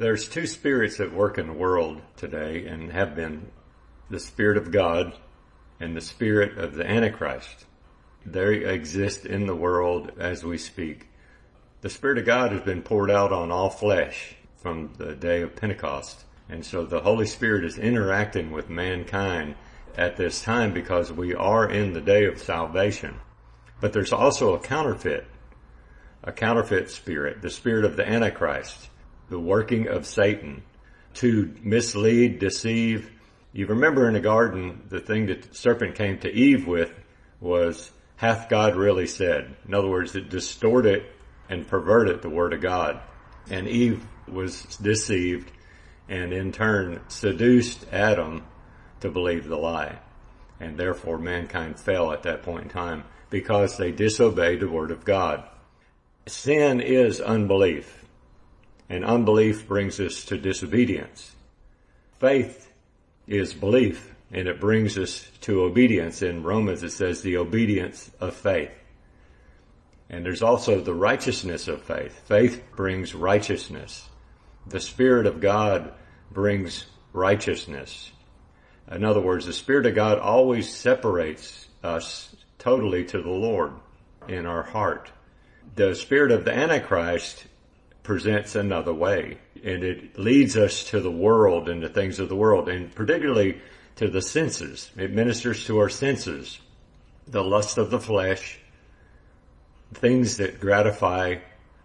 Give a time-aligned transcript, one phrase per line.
[0.00, 3.50] There's two spirits that work in the world today and have been
[4.08, 5.12] the Spirit of God
[5.78, 7.66] and the Spirit of the Antichrist.
[8.24, 11.08] They exist in the world as we speak.
[11.82, 15.54] The Spirit of God has been poured out on all flesh from the day of
[15.54, 16.24] Pentecost.
[16.48, 19.54] And so the Holy Spirit is interacting with mankind
[19.98, 23.20] at this time because we are in the day of salvation.
[23.82, 25.26] But there's also a counterfeit,
[26.24, 28.89] a counterfeit spirit, the spirit of the Antichrist
[29.30, 30.62] the working of Satan
[31.14, 33.10] to mislead, deceive.
[33.52, 36.92] You remember in the garden, the thing that the serpent came to Eve with
[37.40, 39.56] was, hath God really said?
[39.66, 41.06] In other words, it distorted
[41.48, 43.00] and perverted the word of God.
[43.48, 45.50] And Eve was deceived
[46.08, 48.44] and in turn seduced Adam
[49.00, 49.98] to believe the lie.
[50.58, 55.04] And therefore mankind fell at that point in time because they disobeyed the word of
[55.04, 55.48] God.
[56.26, 57.99] Sin is unbelief
[58.90, 61.34] and unbelief brings us to disobedience.
[62.18, 62.70] Faith
[63.26, 66.22] is belief and it brings us to obedience.
[66.22, 68.72] In Romans it says the obedience of faith.
[70.10, 72.20] And there's also the righteousness of faith.
[72.26, 74.08] Faith brings righteousness.
[74.66, 75.92] The Spirit of God
[76.32, 78.10] brings righteousness.
[78.90, 83.72] In other words, the Spirit of God always separates us totally to the Lord
[84.26, 85.12] in our heart.
[85.76, 87.44] The Spirit of the Antichrist
[88.10, 89.38] presents another way.
[89.62, 93.60] And it leads us to the world and the things of the world and particularly
[93.94, 94.90] to the senses.
[94.96, 96.58] It ministers to our senses.
[97.28, 98.58] The lust of the flesh,
[99.94, 101.36] things that gratify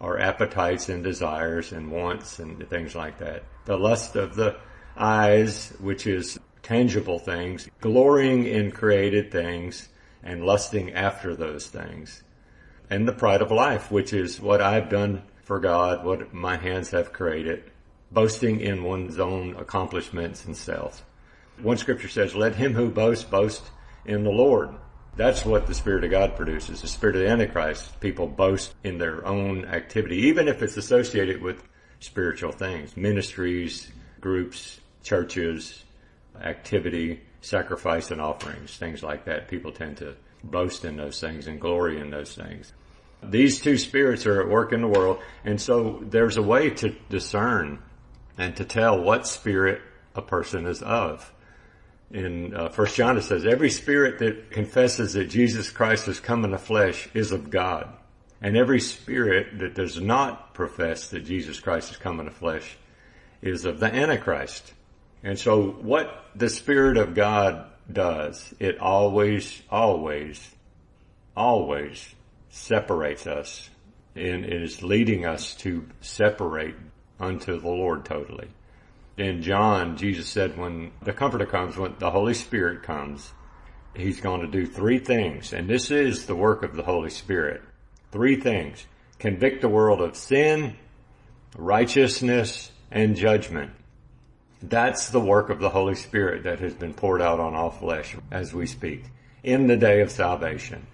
[0.00, 3.44] our appetites and desires and wants and things like that.
[3.66, 4.56] The lust of the
[4.96, 9.86] eyes, which is tangible things, glorying in created things
[10.22, 12.22] and lusting after those things.
[12.88, 16.90] And the pride of life, which is what I've done for God what my hands
[16.90, 17.62] have created,
[18.10, 21.04] boasting in one's own accomplishments and self.
[21.62, 23.62] One scripture says, let him who boasts boast
[24.04, 24.70] in the Lord.
[25.14, 26.82] That's what the Spirit of God produces.
[26.82, 31.40] The Spirit of the Antichrist, people boast in their own activity, even if it's associated
[31.40, 31.62] with
[32.00, 35.84] spiritual things, ministries, groups, churches,
[36.42, 39.46] activity, sacrifice and offerings, things like that.
[39.46, 42.72] People tend to boast in those things and glory in those things.
[43.22, 46.94] These two spirits are at work in the world, and so there's a way to
[47.08, 47.82] discern
[48.38, 49.80] and to tell what spirit
[50.14, 51.32] a person is of.
[52.10, 56.44] In uh, First John it says, every spirit that confesses that Jesus Christ has come
[56.44, 57.92] in the flesh is of God.
[58.40, 62.76] And every spirit that does not profess that Jesus Christ has come in the flesh
[63.42, 64.72] is of the Antichrist.
[65.22, 70.54] And so what the Spirit of God does, it always, always,
[71.36, 72.14] always
[72.48, 73.68] separates us
[74.14, 76.74] and is leading us to separate
[77.20, 78.48] unto the Lord totally.
[79.16, 83.32] In John, Jesus said when the Comforter comes, when the Holy Spirit comes,
[83.94, 87.62] He's going to do three things, and this is the work of the Holy Spirit.
[88.12, 88.84] Three things.
[89.18, 90.76] Convict the world of sin,
[91.56, 93.70] righteousness, and judgment.
[94.62, 98.14] That's the work of the Holy Spirit that has been poured out on all flesh
[98.30, 99.04] as we speak
[99.42, 100.86] in the day of salvation.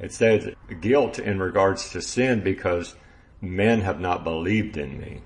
[0.00, 0.48] It says
[0.80, 2.94] guilt in regards to sin because
[3.40, 5.22] men have not believed in me.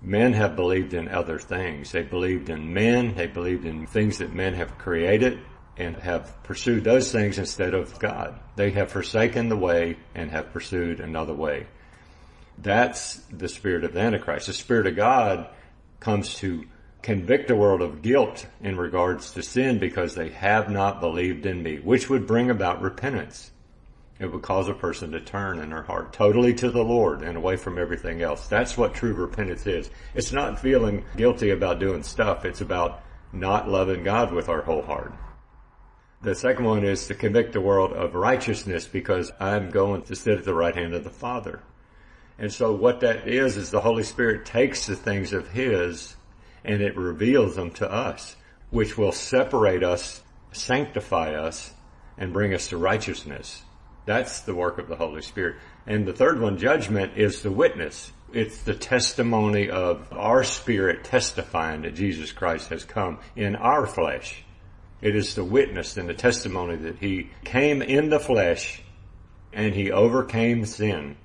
[0.00, 1.92] Men have believed in other things.
[1.92, 3.14] They believed in men.
[3.14, 5.40] They believed in things that men have created
[5.76, 8.38] and have pursued those things instead of God.
[8.56, 11.66] They have forsaken the way and have pursued another way.
[12.58, 14.46] That's the spirit of the Antichrist.
[14.46, 15.48] The spirit of God
[16.00, 16.64] comes to
[17.00, 21.62] convict the world of guilt in regards to sin because they have not believed in
[21.62, 23.50] me, which would bring about repentance.
[24.22, 27.36] It would cause a person to turn in their heart totally to the Lord and
[27.36, 28.46] away from everything else.
[28.46, 29.90] That's what true repentance is.
[30.14, 32.44] It's not feeling guilty about doing stuff.
[32.44, 35.12] It's about not loving God with our whole heart.
[36.20, 40.38] The second one is to convict the world of righteousness because I'm going to sit
[40.38, 41.60] at the right hand of the Father.
[42.38, 46.14] And so what that is, is the Holy Spirit takes the things of His
[46.64, 48.36] and it reveals them to us,
[48.70, 51.72] which will separate us, sanctify us,
[52.16, 53.62] and bring us to righteousness.
[54.04, 55.56] That's the work of the Holy Spirit.
[55.86, 58.12] And the third one, judgment, is the witness.
[58.32, 64.42] It's the testimony of our spirit testifying that Jesus Christ has come in our flesh.
[65.00, 68.82] It is the witness and the testimony that he came in the flesh
[69.52, 71.16] and he overcame sin,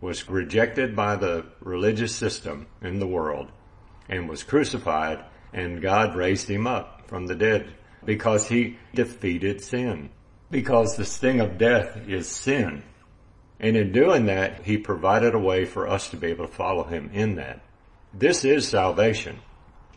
[0.00, 3.50] was rejected by the religious system in the world
[4.08, 7.72] and was crucified and God raised him up from the dead
[8.04, 10.10] because he defeated sin
[10.52, 12.84] because the sting of death is sin.
[13.58, 16.84] And in doing that, he provided a way for us to be able to follow
[16.84, 17.60] him in that.
[18.12, 19.38] This is salvation.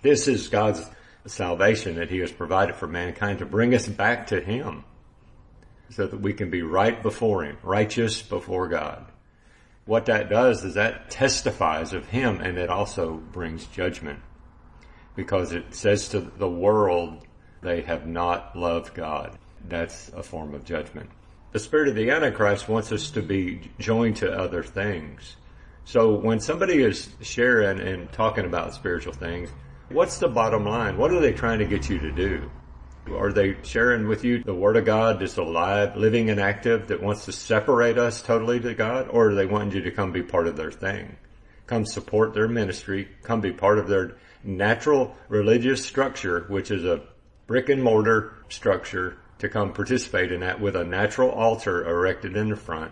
[0.01, 0.81] This is God's
[1.27, 4.85] salvation that he has provided for mankind to bring us back to him
[5.89, 9.05] so that we can be right before him, righteous before God.
[9.85, 14.19] What that does is that testifies of him and it also brings judgment
[15.15, 17.25] because it says to the world
[17.61, 19.37] they have not loved God.
[19.67, 21.09] That's a form of judgment.
[21.51, 25.37] The spirit of the Antichrist wants us to be joined to other things.
[25.85, 29.49] So when somebody is sharing and talking about spiritual things,
[29.89, 30.97] what's the bottom line?
[30.97, 32.51] What are they trying to get you to do?
[33.13, 37.03] Are they sharing with you the Word of God that's alive, living and active that
[37.03, 39.07] wants to separate us totally to God?
[39.09, 41.15] Or are they wanting you to come be part of their thing?
[41.67, 47.03] Come support their ministry, come be part of their natural religious structure, which is a
[47.47, 52.49] brick and mortar structure to come participate in that with a natural altar erected in
[52.49, 52.91] the front.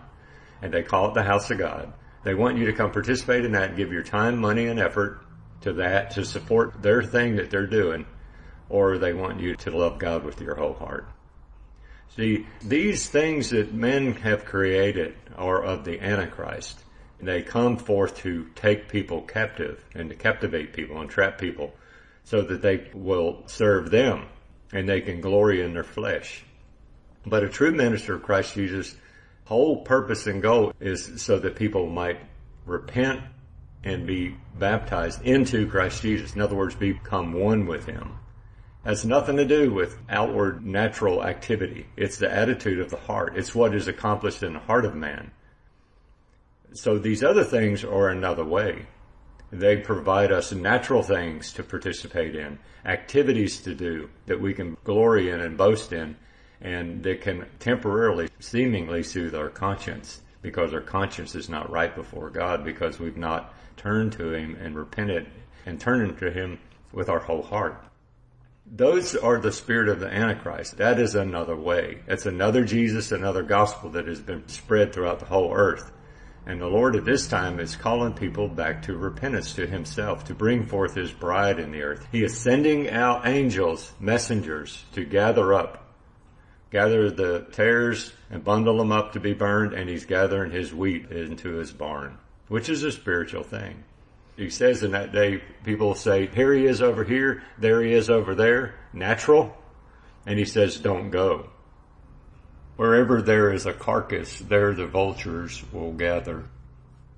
[0.61, 1.93] And they call it the house of God.
[2.23, 5.21] They want you to come participate in that and give your time, money, and effort
[5.61, 8.05] to that to support their thing that they're doing
[8.69, 11.07] or they want you to love God with your whole heart.
[12.15, 16.79] See, these things that men have created are of the Antichrist.
[17.19, 21.73] They come forth to take people captive and to captivate people and trap people
[22.25, 24.25] so that they will serve them
[24.73, 26.43] and they can glory in their flesh.
[27.25, 28.95] But a true minister of Christ Jesus'
[29.45, 32.19] whole purpose and goal is so that people might
[32.65, 33.21] repent
[33.83, 36.35] and be baptized into Christ Jesus.
[36.35, 38.17] In other words, become one with Him
[38.83, 41.85] has nothing to do with outward natural activity.
[41.95, 43.37] It's the attitude of the heart.
[43.37, 45.31] It's what is accomplished in the heart of man.
[46.73, 48.87] So these other things are another way.
[49.53, 55.29] They provide us natural things to participate in, activities to do that we can glory
[55.29, 56.15] in and boast in,
[56.59, 62.31] and that can temporarily, seemingly soothe our conscience because our conscience is not right before
[62.31, 65.27] God because we've not turned to Him and repented
[65.67, 66.57] and turned to Him
[66.91, 67.79] with our whole heart.
[68.65, 70.77] Those are the spirit of the Antichrist.
[70.77, 71.99] That is another way.
[72.07, 75.91] It's another Jesus, another gospel that has been spread throughout the whole earth.
[76.45, 80.35] And the Lord at this time is calling people back to repentance to himself, to
[80.35, 82.05] bring forth his bride in the earth.
[82.11, 85.93] He is sending out angels, messengers to gather up,
[86.69, 91.11] gather the tares and bundle them up to be burned, and he's gathering his wheat
[91.11, 92.17] into his barn,
[92.49, 93.83] which is a spiritual thing.
[94.35, 98.09] He says in that day, people say, here he is over here, there he is
[98.09, 99.55] over there, natural.
[100.25, 101.49] And he says, don't go.
[102.75, 106.45] Wherever there is a carcass, there the vultures will gather.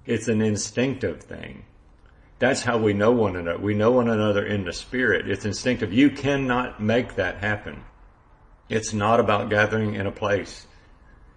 [0.05, 1.65] It's an instinctive thing.
[2.39, 3.59] That's how we know one another.
[3.59, 5.29] We know one another in the spirit.
[5.29, 5.93] It's instinctive.
[5.93, 7.83] You cannot make that happen.
[8.67, 10.67] It's not about gathering in a place.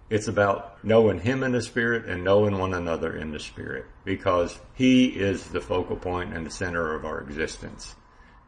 [0.09, 4.59] It's about knowing Him in the Spirit and knowing one another in the Spirit because
[4.73, 7.95] He is the focal point and the center of our existence.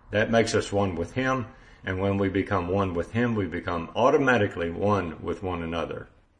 [0.09, 1.45] That makes us one with Him.
[1.83, 6.07] And when we become one with Him, we become automatically one with one another.